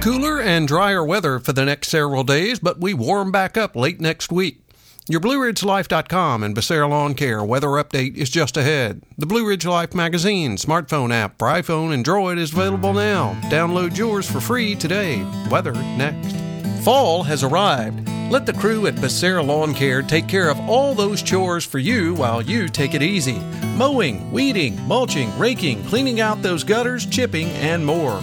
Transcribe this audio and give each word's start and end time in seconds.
Cooler 0.00 0.40
and 0.40 0.68
drier 0.68 1.04
weather 1.04 1.40
for 1.40 1.52
the 1.52 1.64
next 1.64 1.88
several 1.88 2.22
days, 2.22 2.60
but 2.60 2.80
we 2.80 2.94
warm 2.94 3.32
back 3.32 3.56
up 3.56 3.74
late 3.74 4.00
next 4.00 4.30
week. 4.30 4.60
Your 5.08 5.20
BlueRidgeLife.com 5.20 6.44
and 6.44 6.54
Becerra 6.54 6.88
Lawn 6.88 7.14
Care 7.14 7.42
weather 7.42 7.68
update 7.68 8.14
is 8.14 8.30
just 8.30 8.56
ahead. 8.56 9.02
The 9.16 9.26
Blue 9.26 9.46
Ridge 9.46 9.66
Life 9.66 9.94
magazine 9.94 10.56
smartphone 10.56 11.12
app 11.12 11.38
for 11.38 11.48
iPhone 11.48 11.92
and 11.92 12.04
Droid 12.04 12.38
is 12.38 12.52
available 12.52 12.92
now. 12.92 13.38
Download 13.44 13.96
yours 13.96 14.30
for 14.30 14.38
free 14.38 14.76
today. 14.76 15.24
Weather 15.50 15.72
next. 15.72 16.36
Fall 16.84 17.24
has 17.24 17.42
arrived. 17.42 18.08
Let 18.30 18.46
the 18.46 18.52
crew 18.52 18.86
at 18.86 18.94
Becerra 18.94 19.44
Lawn 19.44 19.74
Care 19.74 20.02
take 20.02 20.28
care 20.28 20.48
of 20.48 20.60
all 20.68 20.94
those 20.94 21.22
chores 21.22 21.64
for 21.64 21.78
you 21.78 22.14
while 22.14 22.40
you 22.40 22.68
take 22.68 22.94
it 22.94 23.02
easy. 23.02 23.40
Mowing, 23.76 24.30
weeding, 24.30 24.80
mulching, 24.86 25.36
raking, 25.38 25.82
cleaning 25.86 26.20
out 26.20 26.40
those 26.40 26.62
gutters, 26.62 27.04
chipping, 27.04 27.48
and 27.48 27.84
more. 27.84 28.22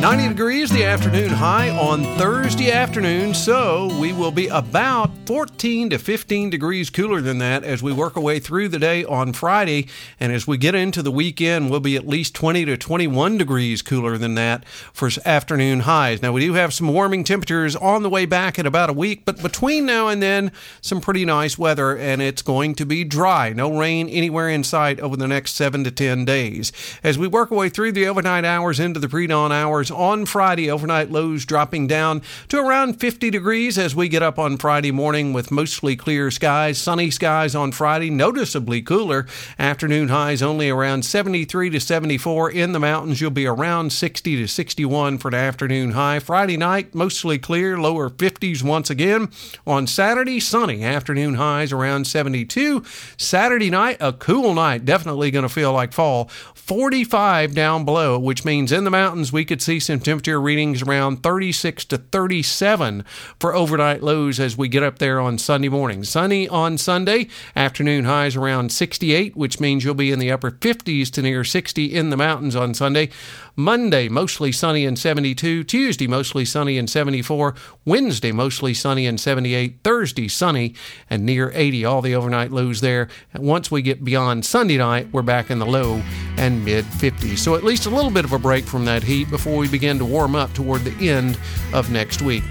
90 0.00 0.28
degrees 0.28 0.70
the 0.70 0.84
afternoon 0.84 1.30
high 1.30 1.70
on 1.70 2.04
Thursday 2.18 2.70
afternoon, 2.70 3.32
so 3.32 3.90
we 3.98 4.12
will 4.12 4.30
be 4.30 4.46
about 4.48 5.10
14 5.24 5.88
to 5.88 5.98
15 5.98 6.50
degrees 6.50 6.90
cooler 6.90 7.22
than 7.22 7.38
that 7.38 7.64
as 7.64 7.82
we 7.82 7.94
work 7.94 8.14
our 8.14 8.22
way 8.22 8.38
through 8.38 8.68
the 8.68 8.78
day 8.78 9.04
on 9.06 9.32
Friday. 9.32 9.88
And 10.20 10.32
as 10.32 10.46
we 10.46 10.58
get 10.58 10.74
into 10.74 11.02
the 11.02 11.10
weekend, 11.10 11.70
we'll 11.70 11.80
be 11.80 11.96
at 11.96 12.06
least 12.06 12.34
20 12.34 12.66
to 12.66 12.76
21 12.76 13.38
degrees 13.38 13.80
cooler 13.80 14.18
than 14.18 14.34
that 14.34 14.68
for 14.68 15.08
afternoon 15.24 15.80
highs. 15.80 16.20
Now, 16.20 16.32
we 16.32 16.42
do 16.42 16.52
have 16.52 16.74
some 16.74 16.88
warming 16.88 17.24
temperatures 17.24 17.74
on 17.74 18.02
the 18.02 18.10
way 18.10 18.26
back 18.26 18.58
in 18.58 18.66
about 18.66 18.90
a 18.90 18.92
week, 18.92 19.24
but 19.24 19.42
between 19.42 19.86
now 19.86 20.08
and 20.08 20.22
then, 20.22 20.52
some 20.82 21.00
pretty 21.00 21.24
nice 21.24 21.56
weather, 21.56 21.96
and 21.96 22.20
it's 22.20 22.42
going 22.42 22.74
to 22.74 22.84
be 22.84 23.02
dry. 23.02 23.54
No 23.54 23.76
rain 23.76 24.10
anywhere 24.10 24.50
in 24.50 24.62
sight 24.62 25.00
over 25.00 25.16
the 25.16 25.26
next 25.26 25.54
7 25.54 25.84
to 25.84 25.90
10 25.90 26.26
days. 26.26 26.70
As 27.02 27.16
we 27.16 27.26
work 27.26 27.50
our 27.50 27.58
way 27.58 27.70
through 27.70 27.92
the 27.92 28.06
overnight 28.06 28.44
hours 28.44 28.78
into 28.78 29.00
the 29.00 29.08
pre 29.08 29.26
dawn 29.26 29.52
hours, 29.52 29.86
on 29.96 30.26
Friday. 30.26 30.70
Overnight 30.70 31.10
lows 31.10 31.44
dropping 31.44 31.86
down 31.86 32.22
to 32.48 32.58
around 32.58 33.00
50 33.00 33.30
degrees 33.30 33.78
as 33.78 33.96
we 33.96 34.08
get 34.08 34.22
up 34.22 34.38
on 34.38 34.56
Friday 34.56 34.92
morning 34.92 35.32
with 35.32 35.50
mostly 35.50 35.96
clear 35.96 36.30
skies. 36.30 36.78
Sunny 36.78 37.10
skies 37.10 37.54
on 37.54 37.72
Friday, 37.72 38.10
noticeably 38.10 38.82
cooler. 38.82 39.26
Afternoon 39.58 40.08
highs 40.08 40.42
only 40.42 40.70
around 40.70 41.04
73 41.04 41.70
to 41.70 41.80
74. 41.80 42.50
In 42.50 42.72
the 42.72 42.80
mountains, 42.80 43.20
you'll 43.20 43.30
be 43.30 43.46
around 43.46 43.92
60 43.92 44.36
to 44.36 44.46
61 44.46 45.18
for 45.18 45.30
the 45.30 45.36
afternoon 45.36 45.92
high. 45.92 46.18
Friday 46.18 46.56
night, 46.56 46.94
mostly 46.94 47.38
clear, 47.38 47.78
lower 47.78 48.10
50s 48.10 48.62
once 48.62 48.90
again. 48.90 49.28
On 49.66 49.86
Saturday, 49.86 50.40
sunny. 50.40 50.84
Afternoon 50.84 51.34
highs 51.34 51.72
around 51.72 52.06
72. 52.06 52.84
Saturday 53.16 53.70
night, 53.70 53.96
a 54.00 54.12
cool 54.12 54.54
night. 54.54 54.84
Definitely 54.84 55.30
going 55.30 55.42
to 55.42 55.48
feel 55.48 55.72
like 55.72 55.92
fall. 55.92 56.28
45 56.54 57.54
down 57.54 57.84
below, 57.84 58.18
which 58.18 58.44
means 58.44 58.72
in 58.72 58.82
the 58.84 58.90
mountains 58.90 59.32
we 59.32 59.44
could 59.44 59.62
see 59.62 59.75
some 59.80 60.00
temperature 60.00 60.40
readings 60.40 60.82
around 60.82 61.22
36 61.22 61.84
to 61.86 61.98
37 61.98 63.04
for 63.38 63.54
overnight 63.54 64.02
lows 64.02 64.40
as 64.40 64.56
we 64.56 64.68
get 64.68 64.82
up 64.82 64.98
there 64.98 65.20
on 65.20 65.38
Sunday 65.38 65.68
morning. 65.68 66.04
Sunny 66.04 66.48
on 66.48 66.78
Sunday, 66.78 67.28
afternoon 67.54 68.04
highs 68.04 68.36
around 68.36 68.72
68, 68.72 69.36
which 69.36 69.60
means 69.60 69.84
you'll 69.84 69.94
be 69.94 70.12
in 70.12 70.18
the 70.18 70.30
upper 70.30 70.50
50s 70.50 71.10
to 71.12 71.22
near 71.22 71.44
60 71.44 71.94
in 71.94 72.10
the 72.10 72.16
mountains 72.16 72.56
on 72.56 72.74
Sunday. 72.74 73.08
Monday, 73.56 74.08
mostly 74.08 74.52
sunny 74.52 74.84
and 74.84 74.98
72. 74.98 75.64
Tuesday, 75.64 76.06
mostly 76.06 76.44
sunny 76.44 76.76
and 76.76 76.90
74. 76.90 77.54
Wednesday, 77.84 78.32
mostly 78.32 78.74
sunny 78.74 79.06
and 79.06 79.18
78. 79.18 79.78
Thursday, 79.82 80.28
sunny 80.28 80.74
and 81.08 81.24
near 81.24 81.50
80. 81.54 81.84
All 81.84 82.02
the 82.02 82.14
overnight 82.14 82.52
lows 82.52 82.82
there. 82.82 83.08
And 83.32 83.44
once 83.44 83.70
we 83.70 83.80
get 83.80 84.04
beyond 84.04 84.44
Sunday 84.44 84.76
night, 84.76 85.08
we're 85.12 85.22
back 85.22 85.50
in 85.50 85.58
the 85.58 85.66
low 85.66 86.02
and 86.38 86.64
mid 86.64 86.84
50s. 86.84 87.38
So 87.38 87.54
at 87.54 87.64
least 87.64 87.86
a 87.86 87.90
little 87.90 88.10
bit 88.10 88.24
of 88.24 88.32
a 88.32 88.38
break 88.38 88.64
from 88.64 88.84
that 88.84 89.02
heat 89.02 89.30
before 89.30 89.56
we 89.56 89.68
begin 89.68 89.98
to 89.98 90.04
warm 90.04 90.34
up 90.34 90.52
toward 90.54 90.84
the 90.84 91.08
end 91.08 91.38
of 91.72 91.90
next 91.90 92.22
week. 92.22 92.44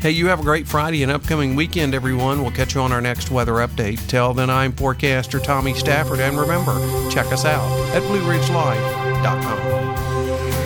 Hey, 0.00 0.10
you 0.10 0.26
have 0.26 0.40
a 0.40 0.42
great 0.42 0.68
Friday 0.68 1.02
and 1.02 1.10
upcoming 1.10 1.56
weekend, 1.56 1.94
everyone. 1.94 2.42
We'll 2.42 2.50
catch 2.50 2.74
you 2.74 2.82
on 2.82 2.92
our 2.92 3.00
next 3.00 3.30
weather 3.30 3.54
update. 3.54 4.06
Till 4.06 4.34
then, 4.34 4.50
I'm 4.50 4.72
forecaster 4.72 5.40
Tommy 5.40 5.72
Stafford, 5.72 6.20
and 6.20 6.38
remember, 6.38 6.74
check 7.10 7.32
us 7.32 7.46
out 7.46 7.66
at 7.96 8.02
BlueRidgeLife.com. 8.02 10.63